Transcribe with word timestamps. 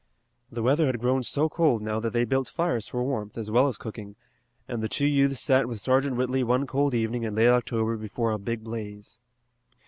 The 0.51 0.63
weather 0.63 0.87
had 0.87 0.99
grown 0.99 1.21
so 1.21 1.47
cold 1.47 1.83
now 1.83 1.99
that 1.99 2.11
they 2.11 2.25
built 2.25 2.47
fires 2.47 2.87
for 2.87 3.03
warmth 3.03 3.37
as 3.37 3.51
well 3.51 3.67
as 3.67 3.77
cooking, 3.77 4.15
and 4.67 4.81
the 4.81 4.89
two 4.89 5.05
youths 5.05 5.39
sat 5.39 5.67
with 5.67 5.79
Sergeant 5.79 6.15
Whitley 6.15 6.43
one 6.43 6.65
cold 6.65 6.95
evening 6.95 7.21
in 7.21 7.35
late 7.35 7.49
October 7.49 7.95
before 7.97 8.31
a 8.31 8.39
big 8.39 8.63
blaze. 8.63 9.19